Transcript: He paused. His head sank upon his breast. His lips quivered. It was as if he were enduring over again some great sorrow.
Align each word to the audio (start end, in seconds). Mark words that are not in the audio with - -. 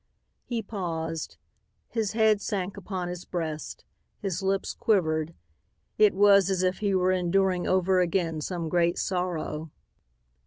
He 0.45 0.63
paused. 0.63 1.37
His 1.89 2.13
head 2.13 2.41
sank 2.41 2.75
upon 2.75 3.07
his 3.07 3.23
breast. 3.23 3.85
His 4.19 4.41
lips 4.41 4.73
quivered. 4.73 5.35
It 5.99 6.15
was 6.15 6.49
as 6.49 6.63
if 6.63 6.79
he 6.79 6.95
were 6.95 7.11
enduring 7.11 7.67
over 7.67 7.99
again 7.99 8.41
some 8.41 8.67
great 8.67 8.97
sorrow. 8.97 9.69